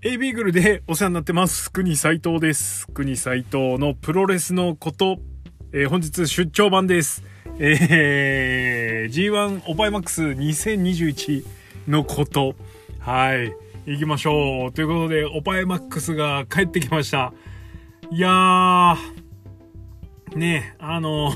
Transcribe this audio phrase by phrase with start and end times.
[0.00, 1.72] A ビーグルでお世話になってます。
[1.72, 2.86] 国斉藤です。
[2.86, 5.18] 国斉藤のプロレスのこと、
[5.72, 7.24] えー本日出張版です。
[7.58, 11.44] えー G1 オパイマックス2021
[11.88, 12.54] のこと。
[13.00, 13.52] はい。
[13.86, 14.72] 行きましょう。
[14.72, 17.32] ということで、オパイマックスが帰ってきました。
[18.12, 18.96] いやー、
[20.36, 21.32] ねあの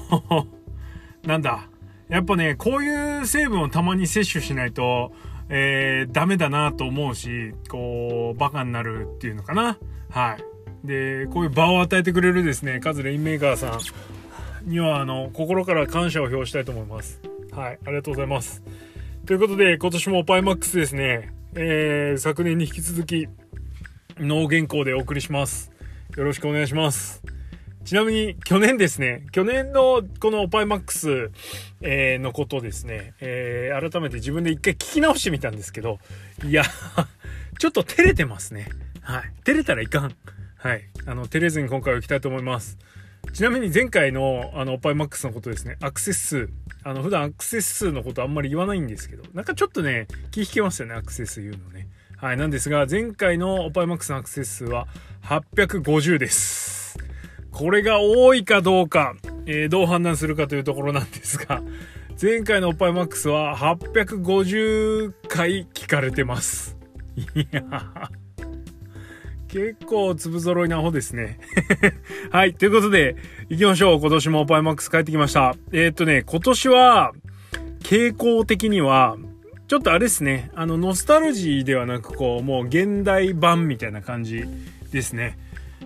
[1.27, 1.69] なんだ。
[2.09, 5.13] やっぱね、こういう成分をたまに摂取しないと、
[5.55, 9.79] えー、ダメだなと思うし、こう、バカになるっていうのかな。
[10.09, 10.39] は
[10.83, 10.87] い。
[10.87, 13.79] で、こういう場を与えてくれるですね、カズレインメーカーさ
[14.67, 17.21] んには、あの、心から感謝を表したいと思います。
[17.53, 17.79] はい。
[17.85, 18.63] ありがとうございます。
[19.27, 23.29] ということで、今年もパイマックスですね、えー、昨年に引き続き、
[24.19, 25.71] 脳原稿でお送りします。
[26.17, 27.23] よろしくお願いします。
[27.85, 31.31] ちなみに去年ですね、去年のこのオパイマックス、
[31.81, 35.99] えーのことですね、えー改めて自分で一回聞き直してみたんですけど、
[36.45, 36.65] いや、
[37.59, 38.69] ちょっと照れてますね。
[39.01, 39.33] はい。
[39.45, 40.15] 照れたらいかん。
[40.57, 40.85] はい。
[41.07, 42.79] あの、照れずに今回は行きたいと思います。
[43.33, 46.49] ちなみに前回のあの、オパイマックスのことですね、アクセス数。
[46.85, 51.89] あの、普段アクセス数のことあんまり言わないんですけど、なんかちょっとね、気引けますよね、アクセス言うのね。
[52.17, 52.37] はい。
[52.37, 54.87] なんですが、前回のオパイマックスのアクセス数は
[55.25, 56.62] 850です。
[57.63, 59.15] これが多いかどうか、
[59.47, 61.63] えーどう判断するかというところなんですが、
[62.21, 66.77] 前回のおっぱいマックスは850回聞かれてます。
[67.37, 67.63] いや
[69.47, 71.39] 結構粒揃いな方ですね。
[72.33, 72.55] はい。
[72.55, 73.15] ということで、
[73.49, 74.01] 行きましょう。
[74.01, 75.55] 今年もおっぱいマックス帰ってきました。
[75.71, 77.13] えーっとね、今年は、
[77.85, 79.17] 傾向的には、
[79.69, 84.43] ちょっとあれですね、あの、ノスタルジーではなく、こう、もう現代版みたいな感じ
[84.91, 85.39] ですね。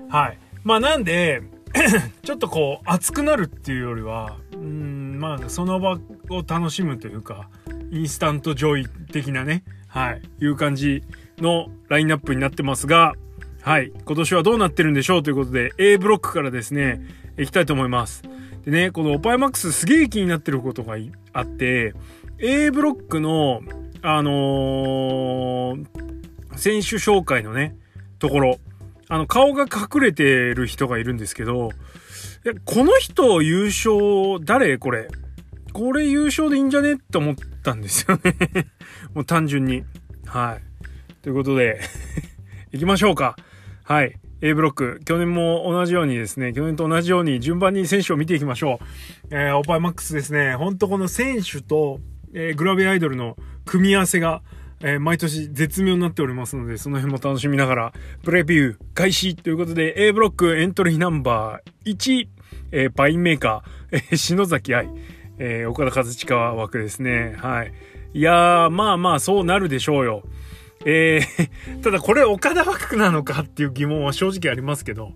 [0.08, 0.38] はい。
[0.64, 1.42] まあなんで、
[2.22, 5.92] ちょっとこう、熱くなるっていうよりは、うん、まあその場
[6.30, 7.48] を楽しむというか、
[7.90, 11.02] instant joy 的なね、はい、いう感じ
[11.38, 13.14] のラインナップになってますが、
[13.62, 17.00] はい、今年はどうなってるんでしょうということで、A ブロックからですね、
[17.36, 18.22] いきたいと思います。
[18.64, 20.96] でね、このオパイマックスすげえ気になってることが
[21.32, 21.94] あって、
[22.38, 23.62] A ブロックの、
[24.02, 26.06] あのー
[26.56, 27.76] 選手紹介のね、
[28.18, 28.58] ところ、
[29.08, 30.24] あの、顔が隠れて
[30.54, 31.70] る人がいるんですけど、
[32.44, 34.78] いや、この人優勝、誰？
[34.78, 35.08] これ。
[35.72, 36.94] これ優勝でいいんじゃね？
[36.94, 38.34] って思ったんですよね。
[39.14, 39.84] もう単純に。
[40.24, 41.22] はい。
[41.22, 41.80] ということで、
[42.72, 43.36] 行きましょうか。
[43.84, 44.18] はい。
[44.42, 45.00] A ブロック。
[45.04, 48.80] 去年も同じようにですね、去年と同じように順番に選手を見ていきましょ
[49.30, 49.34] う。
[49.34, 50.54] えー、オパイマックスですね。
[50.54, 52.00] ほんとこの選手と、
[52.34, 54.42] えーグラビアアイドルの組み合わせが、
[54.82, 57.92] えー毎年絶妙になっておりますので、その辺も楽しみながら、
[58.22, 62.28] プレビュー開始ということで、A ブロックエントリーナンバー1、
[62.72, 64.88] えーパインメーカー、えー篠崎愛、
[65.38, 67.34] えー岡田和親枠ですね。
[67.38, 67.72] はい。
[68.14, 70.22] いやー、まあまあ、そうなるでしょうよ。
[70.84, 75.12] えー ただこれ岡田枠なのかっていう疑問は正直ありますけど、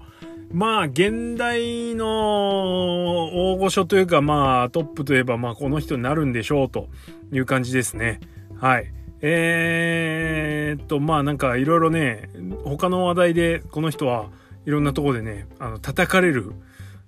[0.53, 6.89] まあ、現代の大御所というか、まあ、トップといえば、まあ、この人になるんでしょうと
[7.33, 8.21] いう感じですね。
[8.59, 8.93] はい。
[9.23, 12.31] えーっと、まあ、なんか、いろいろね、
[12.65, 14.31] 他の話題で、この人は
[14.67, 16.53] いろんなとこでね、あの、叩かれる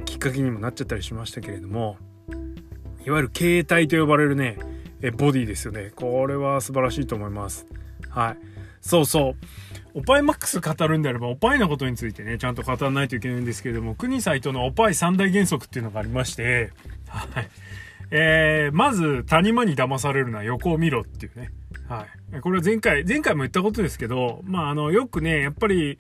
[0.05, 1.97] きっかけにもなっちゃったりしましたけれども、
[3.05, 4.59] いわゆる形態と呼ばれるね、
[5.01, 5.91] えボディですよね。
[5.95, 7.67] これは素晴らしいと思います。
[8.09, 8.37] はい。
[8.81, 9.35] そうそう。
[9.95, 16.71] オパイマックス語るんであれば、オパイのことについてね、ちゃんと語らないといけないんですけれども、国サイトのオパイ三大原則っていうのがありまして、
[17.09, 17.49] はい。
[18.11, 21.51] えー、まず、谷間に騙されるのは横を見ろっていうね。
[21.89, 22.07] は
[22.37, 22.41] い。
[22.41, 25.99] これは前回、前回も言ったことですけど、まあ、あの、よくね、やっぱり、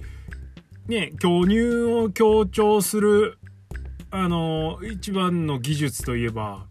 [0.86, 3.38] ね、巨乳を強調する、
[4.10, 6.66] あの、一番の技術といえば、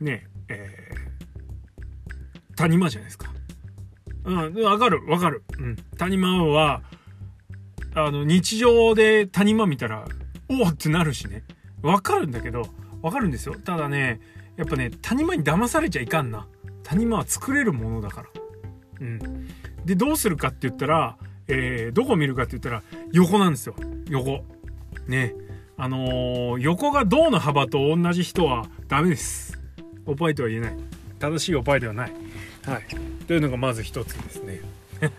[0.00, 3.30] ね、えー、谷間じゃないですか。
[4.24, 5.44] うん、わかる、わかる。
[5.58, 5.76] うん。
[5.96, 6.82] 谷間は、
[7.94, 10.04] あの、日常で谷間見たら、
[10.48, 11.44] おおってなるしね。
[11.82, 12.68] わかるんだけど、
[13.02, 13.54] わかるんですよ。
[13.54, 14.20] ただね、
[14.56, 16.46] やっぱね、谷間に騙されちゃいかんな。
[16.86, 18.28] 谷間は作れるものだから。
[19.00, 19.48] うん。
[19.84, 21.16] で、どうするかって言ったら、
[21.48, 23.74] えー、どこを見るかって言ったら、横なんですよ。
[24.08, 24.44] 横。
[25.06, 25.34] ね。
[25.78, 29.60] あのー横が銅の幅と同じ人はダメです。
[30.06, 30.76] オパイとは言えない。
[31.18, 32.12] 正しいオパイではない。
[32.64, 32.82] はい。
[33.26, 34.60] というのがまず一つですね。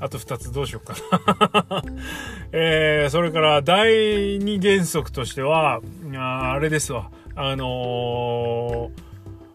[0.00, 0.94] あと二つどうしようか
[1.68, 1.84] な。
[2.52, 7.10] えー、それから第二原則としては、あーあれですわ。
[7.36, 9.09] あのー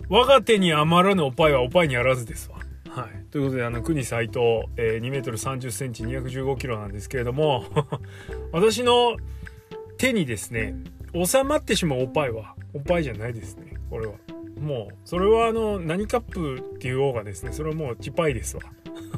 [0.10, 2.58] 我が手に余らぬおパイはおパイにあらずですわ。
[2.90, 3.26] はい。
[3.32, 4.40] ということで、あの、国斎藤、
[4.78, 7.66] えー、2メートル30センチ215キロなんですけれども、
[8.54, 9.18] 私の
[9.98, 10.76] 手にですね、
[11.14, 13.74] 収まってしまうおパイは、おパイじゃないですね。
[13.90, 14.14] これは。
[14.60, 18.64] もう、それはあの、何カップっていう方がですね、それはもうチパイですわ。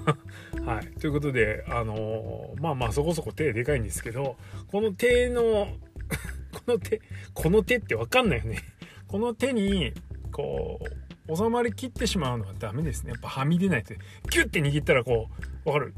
[0.65, 0.87] はい。
[0.99, 4.37] ということで、あのーまあまあそこそこ手でかいんですけど、
[4.71, 5.67] この手の、
[6.65, 7.01] この手、
[7.33, 8.59] この手ってわかんないよね。
[9.07, 9.93] この手に、
[10.31, 10.79] こ
[11.27, 13.11] う、収まりきってしまうのはダメですね。
[13.11, 13.93] やっぱはみ出ないと。
[14.29, 15.29] ギュッて握ったらこ
[15.65, 15.93] う、わかる？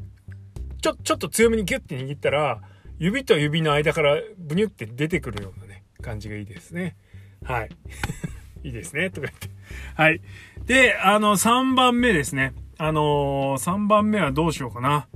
[0.82, 2.60] ちょ、ちょっと強めにギュッて握ったら、
[2.98, 6.96] 指と指の間からブニュって出てくるようなね、感じがいいですね。
[7.44, 7.70] はい。
[8.62, 9.10] いいですね。
[9.10, 9.48] とか言って。
[9.94, 10.20] はい。
[10.66, 12.52] で、あの、3番目ですね。
[12.76, 15.08] あのー、3番目はどうしようかな。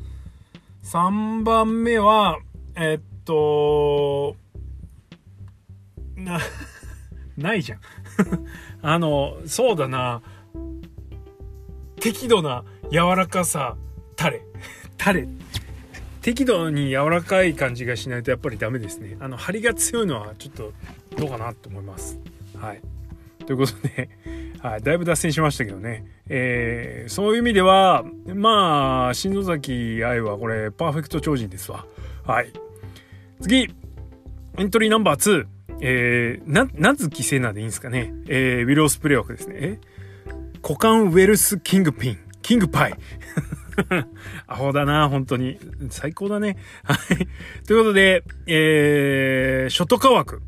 [0.82, 2.38] 3番目は、
[2.76, 4.36] えっと、
[6.16, 6.40] な、
[7.36, 7.80] ないじゃん。
[8.82, 10.22] あの、そうだな。
[12.00, 13.76] 適度な柔らかさ、
[14.16, 14.42] タレ。
[14.98, 15.26] タレ。
[16.20, 19.16] 適度に柔らかい感じがしないとやっぱりダメですね。
[19.20, 20.72] あの、張りが強いのはちょっと
[21.16, 22.18] どうかなと思います。
[22.58, 22.80] はい。
[23.46, 24.08] ということで、
[24.60, 26.06] はい、だいぶ脱線しましたけどね。
[26.28, 31.84] えー、そういう意味では、まあ、篠崎愛はこれ、パーフェクト超人ですわ。
[32.26, 32.50] はい。
[33.42, 33.68] 次、
[34.56, 35.46] エントリーナンバー2。
[35.80, 38.12] えー、な、なずきせなでいいんですかね。
[38.28, 39.56] えー、ウィロースプレー枠ですね。
[39.58, 39.78] え？
[40.62, 42.18] 股間ウェルスキングピン。
[42.42, 42.94] キングパイ。
[44.46, 45.58] アホだな、本当に。
[45.90, 46.56] 最高だね。
[46.84, 47.64] はい。
[47.66, 50.42] ということで、えー、ショットカ枠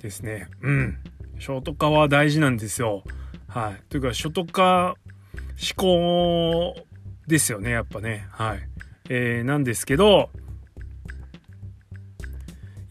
[0.00, 0.48] ですね。
[0.62, 0.98] うん。
[1.38, 3.02] ショートカは大事なんですよ。
[3.48, 3.82] はい。
[3.88, 4.94] というか、ショートカ
[5.58, 6.86] 思考
[7.26, 8.26] ですよね、やっぱね。
[8.30, 8.60] はい。
[9.08, 10.30] えー、なんですけど、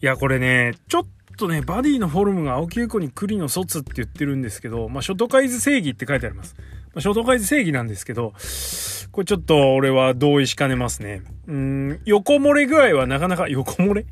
[0.02, 1.06] いや、これね、ちょっ
[1.42, 6.54] とね、バディのフォルムが青木優子に栗の卒って言ってるんですけど、まあ、ショートカイズ正義って書いてあります。
[6.58, 6.64] ま
[6.98, 8.32] あ、ショートカイズ正義なんですけど、
[9.10, 11.22] これちょっと俺は同意しかねますね。
[11.48, 14.06] うん、横漏れ具合はなかなか、横漏れ？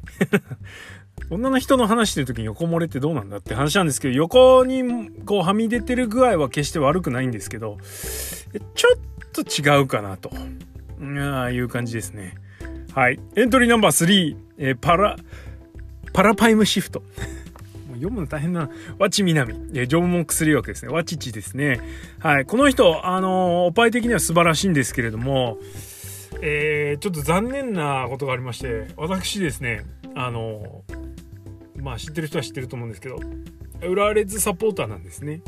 [1.30, 7.78] 女の人の話してる時に横漏れってどうなんだって話なんですけど、横にこうはみ出てる具合は決して悪くないんですけど、
[8.74, 8.98] ちょっ
[9.32, 10.32] と違うかなと。
[11.44, 12.34] あいう感じですね。
[12.94, 13.20] はい。
[13.36, 15.16] エントリーナンバー3、えー、パラ、
[16.12, 17.02] パラパイムシフト。
[17.94, 18.70] 読むの大変な。
[18.98, 19.54] ワチミナミ。
[19.74, 20.92] えジョブモンク3枠ですね。
[20.92, 21.80] ワチチですね。
[22.18, 22.46] はい。
[22.46, 25.58] この人、あの、おっぱい的には素晴らしいんですけれども、
[26.42, 29.84] えー、ちょっと残念なことがありまして、私ですね、
[30.14, 30.82] あの、
[31.76, 33.20] まあ知ってる人は知ってると思うんですけど、
[33.82, 35.42] 浦和レッズサポーターなんですね。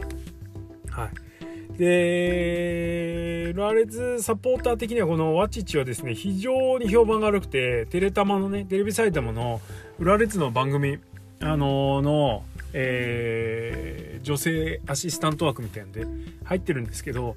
[0.91, 1.79] はい。
[1.79, 9.61] で、浦和レッズサポーター的にはこのワチチはですね、非常に評判が悪くて、テレタマのね、テレビ埼玉の
[10.03, 10.99] 浦和レッズの番組、
[11.39, 16.05] あのー、の、えー、女性アシスタント枠みたいなんで
[16.43, 17.37] 入ってるんですけど、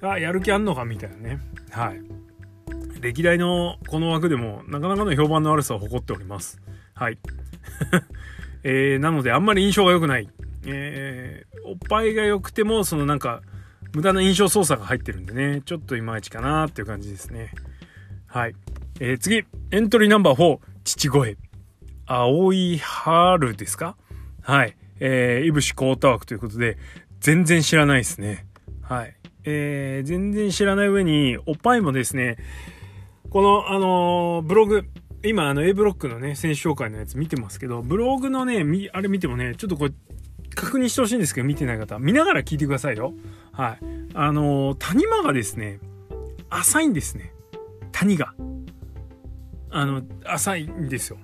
[0.00, 1.40] あ、やる気あんのかみたいなね。
[1.72, 2.00] はい。
[3.00, 6.60] 歴代のこの枠でもなかなかの評判の悪さを誇っております。
[6.94, 7.18] はい。
[8.62, 10.28] えー、なのであんまり印象が良くない。
[10.66, 13.42] えー、おっぱいが良くても、そのなんか、
[13.92, 17.50] 無駄な印象操作が入ってるんでね、ちょっといまいちかなっていう感じですね。
[18.28, 18.54] はい。
[19.00, 21.36] えー、次、エントリーナンバー4、父声。
[22.06, 23.96] 青い春ですか？
[24.42, 24.76] はい。
[25.00, 26.78] えー、いぶしコータ枠ということで、
[27.20, 28.46] 全然知らないですね。
[28.82, 29.14] はい。
[29.44, 32.36] えー、全然知らない上に、おっぱいもですね、
[33.30, 34.84] この、あのー、ブログ、
[35.24, 39.92] 今、あの、A ブロックのね、選手紹介のやつ見てますけど、ブログのね、あれ見てもね、ちょっとこれ、
[40.54, 43.12] 確認してほしいんですけど、見てない方、見ながら聞いてくださいよ。
[43.52, 43.78] はい。
[44.14, 45.80] あのー、谷間がですね、
[46.48, 47.32] 浅いんですね。
[47.90, 48.34] 谷が。
[49.70, 51.18] あの、浅いんですよ。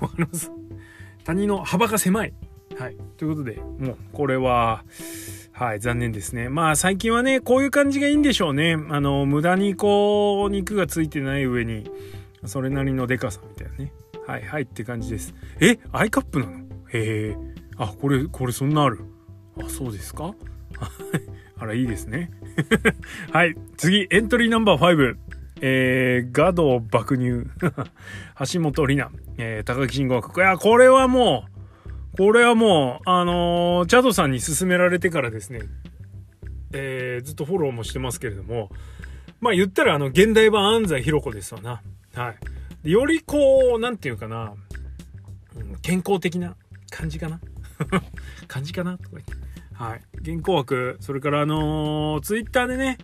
[0.00, 0.50] わかります
[1.24, 2.34] 谷の幅が狭い。
[2.78, 2.96] はい。
[3.16, 4.84] ということで、もう、これは、
[5.52, 6.48] はい、残念ですね。
[6.50, 8.76] まあ、最近はね、こういう感じがいいんでしょうね。
[8.90, 11.90] あの、無駄にこう、肉がついてない上に、
[12.44, 13.92] それなりのデカさみたいなね。
[14.26, 15.34] はい、はいって感じです。
[15.60, 16.58] えアイカップなの？
[16.92, 17.36] へえ。
[17.78, 19.00] あ、これ、これそんなある。
[19.58, 20.34] あ、そうですか？
[21.58, 22.30] あら、いいですね。
[23.32, 25.16] はい、次、エントリーナンバー5。
[25.60, 27.48] えー、ガド爆乳。
[28.52, 29.10] 橋本里奈。
[29.38, 30.40] えー、高木慎吾枠。
[30.40, 31.46] いや、これはも
[32.14, 35.60] う、これはもう、あのー、チャドさんに勧められてからですね、
[36.72, 38.70] えー、ずっとフォローもしてますけれども、
[39.40, 41.82] まあ言ったらあの、現代版安西弘子ですわな。
[42.14, 42.34] は
[42.84, 42.90] い。
[42.90, 44.54] よりこう、なんていうかな、
[45.56, 46.56] うん、健康的な
[46.90, 47.40] 感じかな。
[48.48, 49.32] 感じかなとか言って。
[49.74, 50.02] はい。
[50.24, 52.96] 原稿枠、それからあのー、ツイッターでね、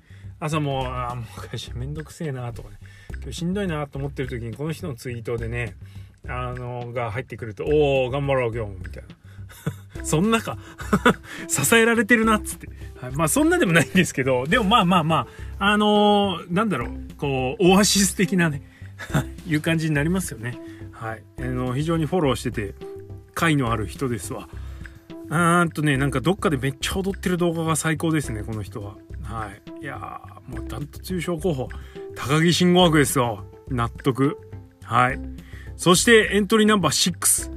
[0.44, 2.76] 朝も、あ、もう会社めんどくせえなとかね、
[3.14, 5.76] 今日しんどいなと思ってる時にこの人のツイートでね、
[6.26, 9.04] あの、が入ってくると、おお頑張ろう今日も、みたい
[9.94, 10.02] な。
[10.04, 10.58] そんなか
[11.46, 12.68] 支えられてるな、っつって。
[13.00, 15.28] はい、まあ、そんなでもないんですけど、でもまあまあま
[15.60, 18.62] あ、あのー、なんだろう、こう、オアシス的なね、
[19.46, 20.58] いう感じになりますよね。
[20.90, 21.22] はい。
[21.38, 22.74] あの、非常にフォローしてて、
[23.34, 24.48] 会のある人ですわ。
[25.28, 28.96] うーんとね、なんかどっかでめっちゃ踊ってる動画が最高ですね、この人は。
[29.32, 29.62] はい。
[29.82, 31.68] いやー、もうダントツ優勝候補。
[32.14, 33.44] 高木慎吾枠ですよ。
[33.68, 34.38] 納得。
[34.82, 35.18] はい。
[35.76, 37.50] そしてエントリーナンバー6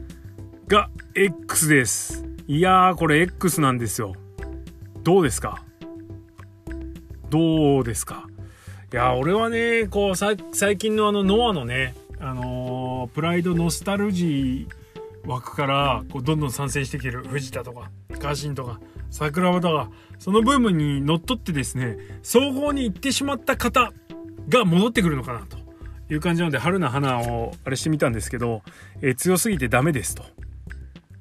[0.67, 2.25] が X です。
[2.48, 4.15] いやー、これ X なんですよ。
[5.03, 5.63] どうですか？
[7.29, 8.25] どうですか？
[8.94, 10.38] いや、俺はね、こう、最
[10.77, 23.91] 近のあの、ノアのね、あのー、プライドノスタルジー枠からこうどんどん参戦してきてる藤田とかガーシンとか桜庭とかそのブームにのっとってですね総合に行ってしまった方
[24.50, 25.57] が戻ってくるのかなと
[26.13, 28.62] いう感じなので春の花をあれしてみたんですけど、
[29.01, 30.24] えー、強すぎてダメですと。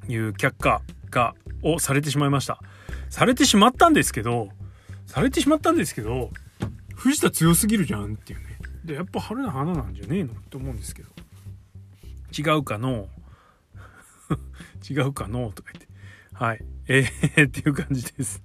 [0.09, 2.59] いう却下がをされてしまいました。
[3.09, 4.49] されてしまったんですけど
[5.07, 6.31] されてしまったんですけど
[6.95, 8.59] 藤田強すぎるじゃんっていうね。
[8.85, 11.09] でやっぱ春の花なんじゃねえのって思うんですけど。
[12.37, 13.09] 違うかの
[14.89, 15.94] 違うかのとか言って。
[16.35, 16.61] はい。
[16.89, 18.43] えー、 っていう感じです。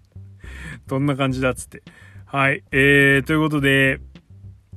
[0.88, 1.82] どんな感じだっつって。
[2.26, 2.64] はい。
[2.72, 4.00] えー、ということで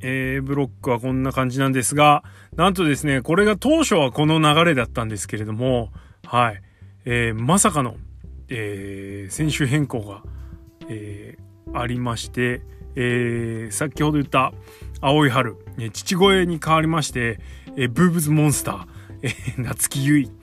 [0.00, 2.24] A ブロックはこんな感じなんですが
[2.56, 5.92] なんとですねこれが当初はこの流れだったんですけれども
[6.26, 6.62] はい。
[7.04, 7.96] えー、まさかの、
[8.48, 10.22] えー、選手変更が、
[10.88, 12.62] えー、ありまして、
[12.96, 14.52] えー、先ほど言った
[15.00, 17.40] 青い春、え父声に変わりまして、
[17.76, 20.38] えブーブズモンスター、え夏木優衣、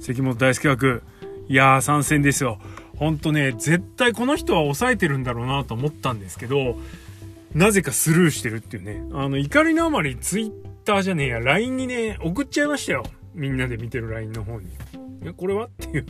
[0.00, 1.02] 関本大輔枠、
[1.50, 2.60] いやー参戦ですよ。
[2.96, 6.76] ほんとね、絶対この人は抑えてるんだろうなと思ったんですけど、
[7.56, 9.02] なぜかスルーしてるっていうね。
[9.12, 10.52] あの、怒りのあまりツイッ
[10.84, 13.02] ターじゃねえや、LINE にね、送っちゃいましたよ。
[13.34, 14.68] みんなで見てる LINE の方に。
[14.68, 14.70] い
[15.26, 16.06] や、これはっていう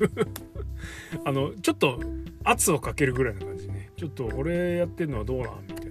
[1.25, 2.03] あの、ちょっと
[2.45, 3.89] 圧をかけるぐらいな感じね。
[3.97, 5.91] ちょっと俺やってんのはどうなんみたいな。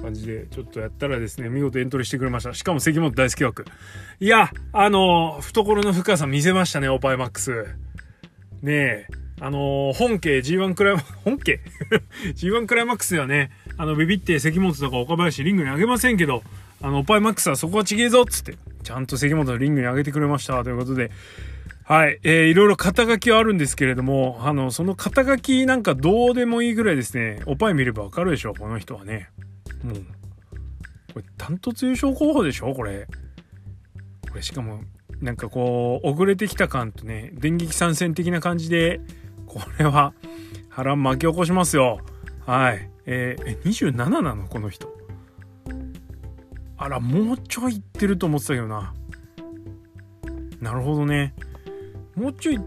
[0.00, 2.54] 感じで、ちょっとやったらですね、見事エントリーしてくれました。
[2.54, 3.66] しかも関本大好き枠。
[4.20, 7.66] いや、あの、懐の深さ見せましたね、オーパイマックス。
[8.62, 9.06] ねえ、
[9.40, 11.60] あの、本家 G1 クライマ、 本家
[12.36, 16.42] ?G1 クライマックスではね、あの、ビビって関本とか岡林リングにあげませんけど、
[16.82, 20.62] あの、オパイマックスはそこはちげえぞっつって、ちゃんと関本のリングに上げてくれました。
[20.62, 21.10] ということで、
[21.84, 22.20] はい。
[22.22, 29.30] えー、いろいろ肩書きはあるんですけれども、あの、その肩書きなんかどうでもいいぐらいですね、おっぱい見ればわかるでしょ、この人はね。
[29.82, 29.94] もう、
[31.12, 33.08] これ、ダントツ優勝候補でしょこれ。
[34.28, 34.82] これ、しかも、
[35.20, 39.00] なんかこう、遅れてきた感とね、電撃参戦的な感じで、
[39.46, 40.14] これは、
[40.68, 42.00] 波乱巻き起こしますよ。
[42.46, 42.90] はい。
[43.06, 44.46] えー、27なの？
[44.46, 44.88] この人。
[46.76, 48.94] あら、もうちょい行ってると思ってたけどな。
[50.60, 51.34] なるほどね。
[52.14, 52.60] もうちょい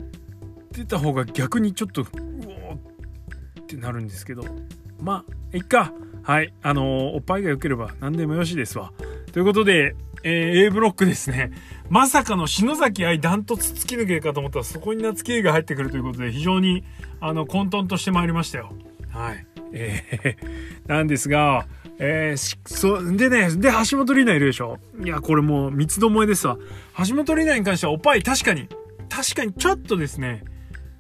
[0.72, 2.05] 出た方が逆にちょっと、う
[2.69, 4.43] おってなるんですけど。
[5.00, 5.93] まあ、いっか。
[6.24, 6.53] はい。
[6.62, 8.93] あのー、おっぱいが良ければ何でもよしですわ。
[9.31, 11.51] ということで、えー、A ブロックですね。
[11.93, 16.83] まさかの篠崎愛ダントツ突き抜けかと思ったらそこに夏木が入ってくるということで非常に
[17.21, 18.73] あの混沌としてまいりましたよ。
[19.12, 19.45] はい。
[19.73, 21.67] えー、 なんですが、
[22.00, 24.79] えー、そ、でね、で、橋本里奈いるでしょ？
[25.03, 26.57] いや、これもう三つどもえですわ。
[26.97, 28.67] 橋本里奈に関してはおっぱい確かに、
[29.07, 30.45] 確かにちょっとですね、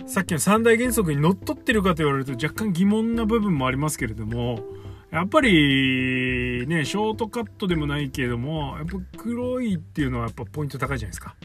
[0.05, 4.63] さっきの三大原則にのっとってるかと言われると若干疑問な部分もありますけれども、
[5.13, 11.35] やっぱりね、ショートカットでもないけれども、やっぱ黒いっていうのはやっぱポイント高いじゃないですか。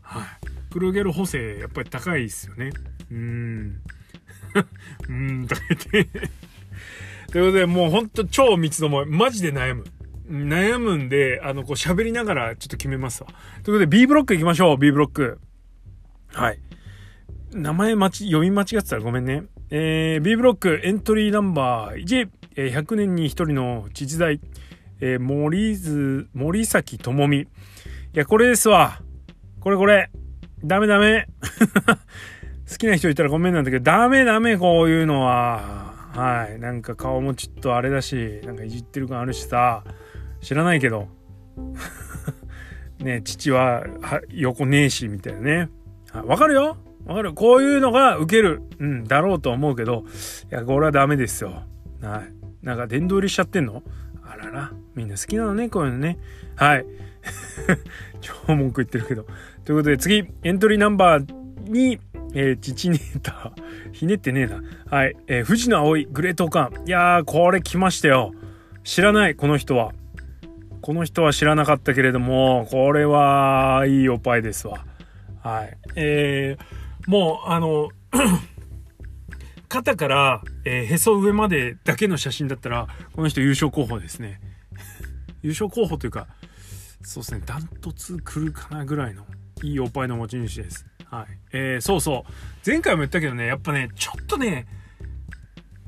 [0.00, 0.24] はい。
[0.70, 2.70] 黒ゲル補正やっぱり高いですよね。
[3.10, 3.82] うーん。
[4.56, 6.04] うーん、とか言って
[7.30, 9.84] ということで、もうほんと超三つども、マジで悩む。
[10.30, 13.28] 悩むんで、あの、こう喋りながらちょっと決めますわ。
[13.28, 15.38] ということで B ブロック行きましょう、B ブロック。
[16.28, 16.58] はい。
[17.52, 19.42] 名前間ち、読み間違ってたらごめんね。
[19.70, 24.40] えー、B ブロックエントリーナンバー1、えー、100年に1人の父代、
[25.00, 27.40] えー、森津、森崎智美。
[27.40, 27.46] い
[28.14, 29.02] や、これですわ。
[29.60, 30.10] これこれ。
[30.64, 31.26] ダメダメ。
[32.70, 35.92] 好きな人いたらごめんなんだけど、ダメダメ、こういうのは。
[36.14, 36.58] はい。
[36.58, 39.84] なんか顔もちょっとあれだし、なんかいじってる感あるしさ、
[40.40, 41.08] 知らないけど。
[43.00, 45.68] ね、父はは横ねえし、みたいなね。
[46.24, 47.32] わかるよわかる？
[47.32, 50.04] こういうのが受ける、うん、だろうと思うけど、
[50.50, 51.62] いや、これはダメですよ。
[52.02, 52.66] はい。
[52.66, 53.82] なんか殿堂入りしちゃってんの？
[54.24, 54.72] あらら。
[54.94, 56.18] みんな好きなのね、こういうのね。
[56.56, 56.84] はい。
[58.20, 59.26] 超文句言ってるけど。
[59.64, 61.26] ということで次、エントリーナンバー
[61.64, 62.00] 2、
[62.34, 63.52] えー、父ネータ。
[63.92, 64.60] ひねってねえな。
[64.90, 65.16] はい。
[65.28, 66.88] えー、藤野葵、グレートカン。
[66.88, 68.32] いやー、これ来ましたよ。
[68.84, 69.92] 知らない、この人は。
[70.80, 74.84] この人は知らなかったけれども、これはいいおっぱいですわ。
[75.42, 75.76] はい。
[75.96, 76.62] えー、
[77.08, 77.88] もう、あの、
[79.66, 84.42] 肩から、えー、へそ上までだけの写真だったら、この人優勝候補ですね。
[85.40, 86.28] 優勝候補というか、
[87.00, 89.26] そうですね、ダントツ来るかなぐらいの
[89.62, 90.86] いいおっぱいの持ち主です。
[91.06, 91.26] はい。
[91.52, 92.32] えー、そうそう。
[92.66, 94.66] 前回も言ったけどね、やっぱね、ちょっとね、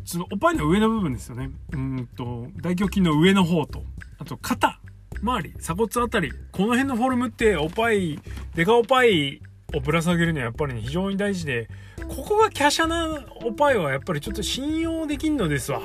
[0.07, 1.51] そのおっぱいの上の部分ですよね。
[1.73, 3.85] うんと、大胸筋の上の方と、
[4.19, 4.81] あと肩
[5.23, 8.19] 周り、鎖骨あたり、この辺のフォルムっておっぱい、
[8.55, 9.43] デカおっぱい
[9.75, 11.69] をぶら下げるにはやっぱり、非常に大事で、
[12.09, 15.83] ここが華奢なおっぱいはやっぱりちょっと信用できんのですわ。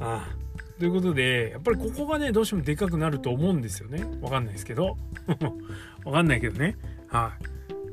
[0.00, 0.36] ああ。
[0.78, 4.04] ということで、やっぱりここがね、どうしてもでかくなると思うんですよね。
[4.20, 4.96] わかんないですけど。
[6.04, 6.76] わかんないけどね。
[7.08, 7.32] は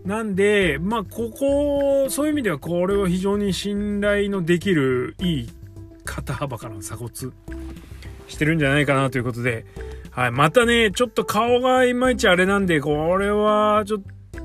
[0.05, 0.07] い。
[0.07, 5.49] なんで、まあ、ここ、そういう意味ではこれは非常に信頼のできるいい
[6.03, 7.13] 肩幅からの鎖骨
[8.27, 9.65] してるんじゃないかなということで、
[10.11, 10.31] はい。
[10.31, 14.01] またね、ちょっと顔がいまいちあれなんで、これはちょっ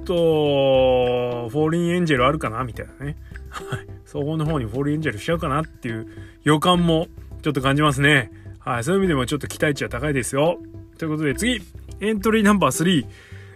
[0.09, 2.65] と、フォーリンエンジェルあるかな？
[2.65, 3.17] みたいなね。
[3.51, 3.87] はい。
[4.05, 6.09] 総合の方にフォーリンエンジェルしちゃうかなっていう
[6.43, 7.09] 予感も
[7.43, 8.33] ちょっと感じますね。
[8.59, 8.85] はい。
[8.85, 10.59] そういう意味でもちょっと期待値は高いですよ。
[10.97, 11.61] ということで次、
[12.01, 13.07] エントリーナンバー3、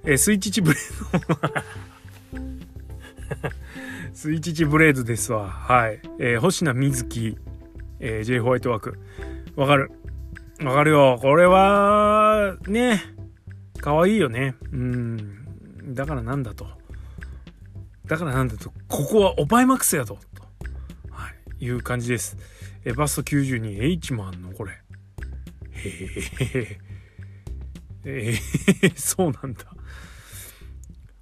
[0.04, 1.18] えー、スイッチチブレー
[2.30, 2.42] ド。
[4.12, 5.49] スイッチチブレードですわ。
[5.49, 6.00] はい。
[6.18, 7.38] えー、星名瑞希、
[7.99, 8.99] えー、J ホワイトワーク。
[9.56, 9.90] わかる。
[10.62, 11.18] わかるよ。
[11.21, 13.02] これは、ね、
[13.80, 14.54] 可愛いよね。
[14.71, 15.41] うん。
[15.89, 16.67] だからなんだと。
[18.07, 18.73] だからなんだと。
[18.89, 20.19] ここはオパイマックスやと。
[20.35, 20.43] と、
[21.11, 21.29] は
[21.61, 22.37] い、いう感じです。
[22.85, 24.73] えバスト92 H もあんのこれ。
[24.73, 24.79] へ
[26.55, 26.79] え。
[28.05, 29.65] えー、 そうなんだ。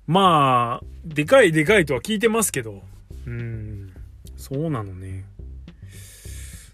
[0.07, 2.83] まあ、でかいでかいとは聞いてますけど。
[3.27, 3.93] うん。
[4.37, 5.27] そうなのね。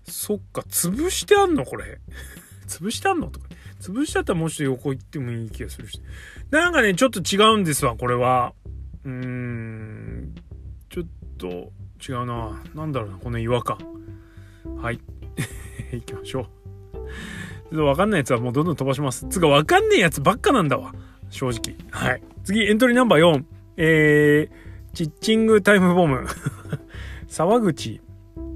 [0.04, 2.00] そっか、潰してあんのこれ。
[2.68, 3.48] 潰してあんのとか。
[3.80, 6.00] 潰してあったらもうちょっと横行ってもいい気がするし。
[6.50, 8.52] なんかね、ちょっと違うんですわ、これは。
[9.04, 10.34] うーん。
[10.88, 11.04] ちょっ
[11.38, 11.72] と
[12.08, 12.62] 違うな。
[12.74, 13.78] なんだろうな、この違和感。
[14.80, 15.00] はい。
[15.92, 16.44] 行きましょう。
[16.94, 19.26] ちょっとわかんないやつはもうどんどん飛ばします。
[19.28, 20.94] つかわかんねえやつばっかなんだわ。
[21.30, 21.76] 正直。
[21.90, 22.22] はい。
[22.44, 23.44] 次、エントリーナンバー4。
[23.78, 26.26] えー、チッチングタイムボム。
[27.26, 28.00] 沢口、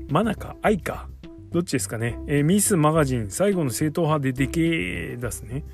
[0.09, 1.09] 真中、愛か。
[1.51, 2.21] どっちですかね。
[2.29, 5.65] えー、ミスマガジン、最後の正統派ででけ出すね。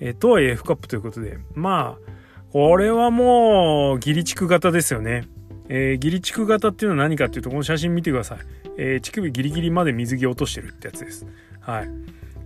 [0.00, 1.38] えー、とはいえ F カップということで。
[1.54, 2.10] まあ、
[2.50, 5.28] これはもう、ギリチク型ですよね。
[5.68, 8.38] えー、ギリチク型っていうのは何かっていうと、この写真見てください。
[8.76, 11.26] えー、乳首ギリギリまで水着落としてるってやつです。
[11.60, 11.90] はい。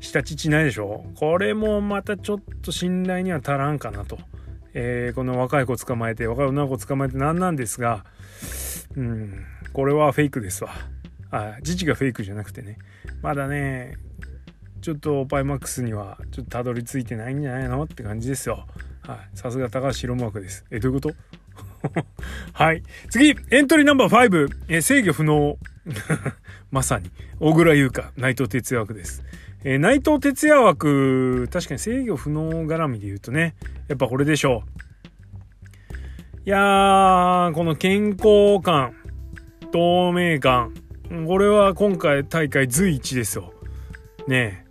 [0.01, 1.07] 下乳ないでしょ？
[1.15, 4.19] これもまたちょっと信頼には足らんかなと。
[4.75, 8.05] えー、この若い子捕まえて、若い女の子捕まえて何なんですが、
[8.97, 10.71] うん、これはフェイクですわ。
[11.31, 12.79] あ、自治がフェイクじゃなくてね。
[13.23, 13.97] まだね、
[14.85, 18.67] ちょっとパイマックスにはちょっとたどり着いてないんじゃないのって感じですよ。
[19.01, 19.19] はい。
[19.33, 20.67] さすが高橋白幕です。
[20.71, 22.05] え、どういうこと？
[22.53, 22.83] はい。
[23.09, 25.57] 次、エントリーナンバー5、え制御不能。
[26.71, 29.25] まさに、小倉優香、内藤哲也枠です。
[29.65, 33.55] え、内藤哲也枠、確かに制御不能絡みで言うとね、
[33.89, 36.47] やっぱこれでしょう。
[36.47, 38.93] いやー、この健康感、
[39.73, 40.75] 透明感、
[41.27, 43.55] これは今回大会随一ですよ。
[44.29, 44.64] ね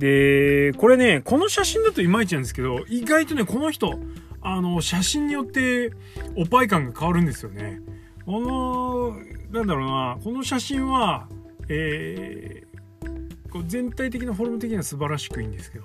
[0.00, 4.00] で、これね、この写真だといまいちなんですけど、意外とね、この人、
[4.40, 5.92] あの、写真によって
[6.36, 7.82] おっぱい感が変わるんですよね。
[8.24, 9.14] この、
[9.52, 11.28] なんだろうな、この写真は、
[11.68, 15.84] えー、こう全体的なフォルム的には素晴らしくいいんですけど、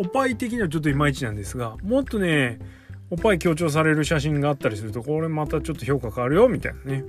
[0.00, 2.58] おっぱい的にはちょっといまいちなんですが、もっとね、
[3.10, 7.04] おっぱい強調される写真があったりすると、これまたちょっと評価変わるよ、みたいなね。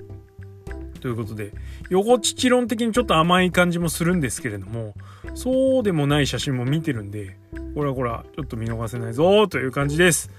[1.02, 1.50] ということで、
[1.90, 4.94] 横乳論的にちょっと甘い感じもするんですけれども、
[5.34, 7.36] そうでもない写真も見てるんで、
[7.74, 10.30] これはこれはちょっと見逃せないぞという感じです。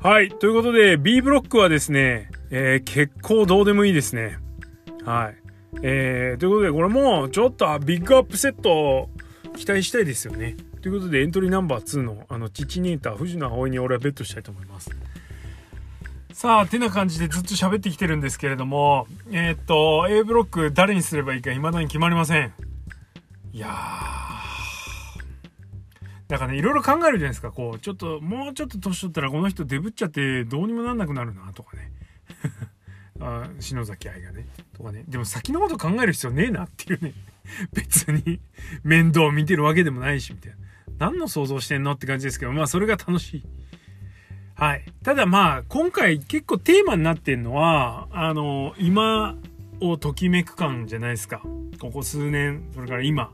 [0.00, 0.30] はい。
[0.30, 4.38] ということで、B ブロックはですね、えー、結構どうでもいいですね。
[5.04, 5.36] はい。
[5.82, 9.10] えー、ということで、これもちょっとビッグアップセット
[9.56, 10.56] 期待したいですよね。
[10.80, 14.90] ということで、エントリーナンバー2の、あの、チチニーター、藤野葵に俺はベットしたいと思います。
[16.38, 22.52] さあ、てな感じでずっと喋ってきてるんですけれども、えー、っと、A ブロック誰にすればいいか未だに決まりません。
[23.52, 23.72] いやー。
[26.28, 27.50] だからね、いろいろ考えるじゃないですか。
[27.50, 31.90] こう、ちょっと、もうちょっと年取ったらこの人デブっちゃってどうにもなんなくなるな、とかね。
[33.18, 34.46] あ篠崎愛がね。
[34.74, 35.02] とかね。
[35.08, 37.14] でも先のこと考える必要ねえなっていうね。
[37.74, 38.38] 別に
[38.84, 40.58] 面倒を見てるわけでもないし、みたいな。
[40.98, 43.44] 何の想像してんのって感じですけど、まあそれが楽しい。
[44.58, 44.84] はい。
[45.04, 49.36] ただまあ、今回結構テーマになってんのは、あの、今
[49.80, 51.42] をときめく感じゃないですか。
[51.80, 53.30] ここ数年、それから今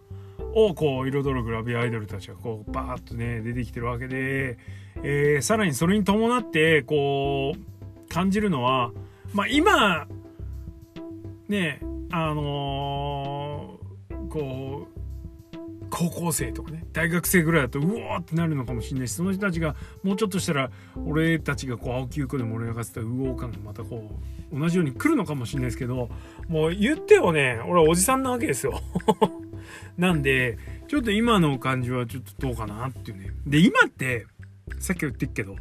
[0.54, 4.58] をこう彩るグラビアアイドルたちがこうバーッとね、出てきてるわけで、
[5.02, 8.92] えー、さらにそれに伴って、こう、感じるのは、
[9.32, 10.06] まあ今、
[11.48, 14.73] ね、あのー、こう、
[15.94, 20.70] 高校生とかね大学生ぐらいだとうおーってなるのかもしれないしその人たちがもうちょっとしたら
[21.06, 24.10] 俺たちがこう青木優子で盛り上がってたうおー感がまたこ
[24.52, 26.08] う同じように来るのかもしれないですけど
[26.48, 28.80] もう言ってよね俺はおじさんなわけですよ。
[29.96, 33.30] なんでちょっと今の感じはちょっとどうかなっていうね。
[33.46, 34.26] で今って
[34.80, 35.56] さっき言ってっけど、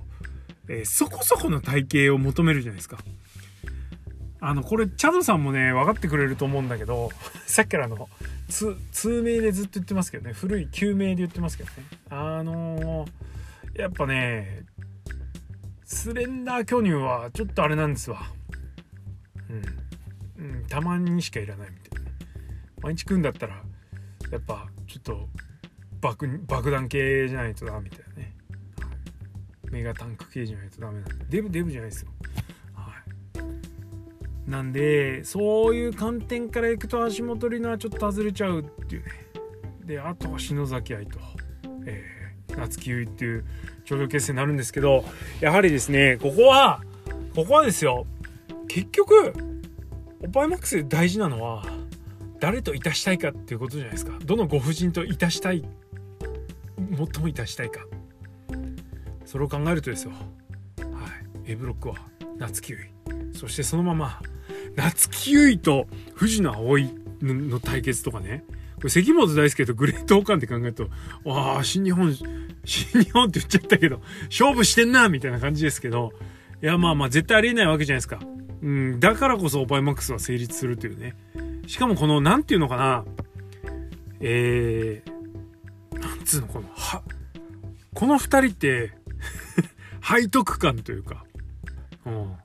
[0.68, 2.98] えー、そこそこの体型を求めるじゃないですか。
[4.46, 7.12] あの、これ、チャドさんもね、分かってくれると思うんだけど、
[7.48, 8.10] さっきからの、
[8.50, 8.76] 通、
[9.22, 11.76] 名でずっと言ってますけどね、古い旧名で言ってますけどね。
[12.10, 14.66] あのー、やっぱね、
[15.86, 18.22] スレンダー巨乳はちょっとあれなんですわ。
[20.38, 20.46] うん。
[20.46, 22.12] うん、たまにしかいらないみたいな。
[22.82, 23.64] 毎日食うんだったら、
[24.30, 25.30] やっぱ、ちょっと、
[26.02, 28.36] 爆、爆弾系じゃないとダメみたいなね。
[29.72, 31.26] メガタンク系じゃないとダメなんで。
[31.30, 32.12] デブ、デブじゃないですよ。
[34.48, 39.10] なんでそういう観点からいくと足元リナはちょっと外れちゃうっていうね。
[39.86, 41.20] であとは篠崎愛と、
[41.86, 43.46] えー、夏木優衣っていう
[43.86, 45.04] 頂上決戦になるんですけど
[45.42, 46.82] やはりですねここは
[47.36, 48.06] ここはですよ。
[48.68, 49.34] 結局
[50.22, 51.66] おっぱいマックスで大事なのは
[52.40, 54.14] 誰といたしたいかっていうことじゃないですか。
[54.24, 55.64] どのご婦人といたしたい
[56.96, 57.82] 最もいたしたいか。
[59.26, 60.12] それを考えるとですよ。
[60.12, 60.16] は
[61.46, 61.52] い。
[61.52, 61.96] A ブロックは
[62.38, 63.34] 夏木優衣。
[63.34, 64.22] そしてそのまま
[64.76, 66.90] 夏木優衣と藤野葵
[67.22, 68.44] の対決とかね、
[68.78, 70.90] これ関本大輔とグレートオカンって考えると、
[71.24, 72.14] わあ、新日本、
[72.66, 76.12] 新日本って言っちゃったけど、勝負してんなみたいな感じですけど、
[76.62, 78.20] いや、まあまあ絶対ありえないわけじゃないですか。
[78.62, 81.16] うん、だからこそオパイマックスは成立するというね。
[81.68, 83.06] しかもこの、なんていうのかな、
[84.20, 87.04] えー、なんつうの、この、は、
[87.94, 88.92] この二人って
[90.04, 91.26] 背徳感というか、
[92.06, 92.36] うん。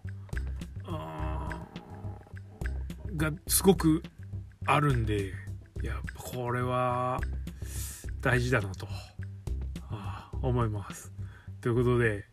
[3.18, 4.02] がすごく
[4.64, 5.32] あるんで
[5.82, 7.20] やっぱこれは
[8.20, 8.92] 大事だなと、は
[9.90, 11.12] あ、思います。
[11.60, 12.24] ということで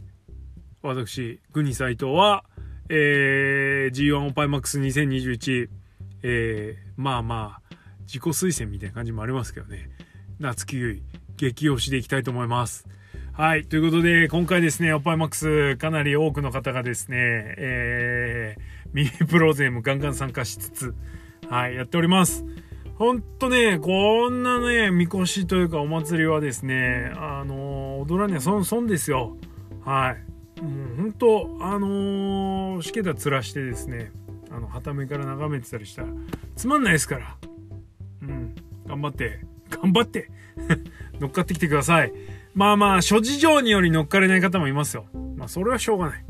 [0.81, 2.45] 私グニ斎藤は、
[2.89, 5.69] えー、G1 オパイマックス2021、
[6.21, 9.89] えー、まあまあ自己推薦みたいな感じもありますけどね
[10.39, 12.87] 夏木優衣激推しでいきたいと思います。
[13.33, 13.65] はい。
[13.65, 20.95] ということで、今回ですね、おっぱいマックス、かなり多くの方がですね、えー、ミニプロ勢もガンガン参加しつつ、
[21.49, 22.45] はい、やっております。
[22.95, 29.35] ほんとね、こんなね、みこしというかお祭りはですね、あの踊らには損、損ですよ。
[29.83, 30.15] は
[30.61, 30.61] い。
[30.61, 34.13] もうほんと、あのー、しけた面してですね、
[34.49, 36.07] あの、はためから眺めてたりしたら、
[36.55, 37.35] つまんないですから。
[38.21, 38.55] うん。
[38.87, 40.31] 頑張って、頑張って
[41.19, 42.13] 乗っかってきてください。
[42.53, 45.05] まあまあ、諸事情により乗っかれない方もいますよ。
[45.35, 46.25] まあ、それはしょうがない。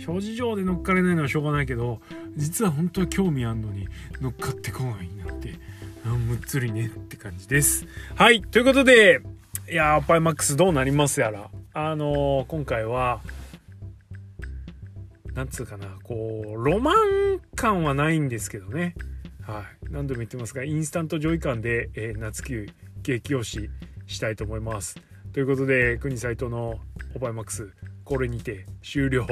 [0.00, 2.00] 諸事情で乗っかれないのはしょうがないけど、
[2.34, 3.86] 実は本当は興味あんのに
[4.20, 5.54] 乗っかってこないなんて、
[6.04, 7.86] むっつりねって感じです。
[8.14, 8.40] はい。
[8.40, 9.20] ということで、
[9.70, 11.50] いやー、パイマックスどうなりますやら。
[11.74, 13.20] あのー、今回は、
[15.34, 18.94] なんつうかな、こう、ロマン感はないんですけどね。
[19.42, 19.92] はい。
[19.92, 22.68] 何度も言ってますが、 instant joy 感で、えー、夏休
[23.02, 23.70] 激推し
[24.06, 24.96] したいと思います。
[25.32, 26.80] ということで国斎藤の
[27.14, 27.72] オパイマックス
[28.04, 29.26] これにて終了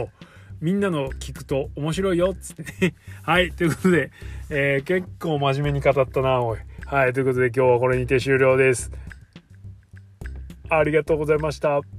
[0.61, 2.94] みんなの聞くと面白いよっつってね。
[3.23, 4.11] はいということで、
[4.51, 6.59] えー、結構真面目に語ったなおい。
[6.87, 8.90] はいということで今日はこれにて終了です。
[10.71, 11.98] ありがとうございました。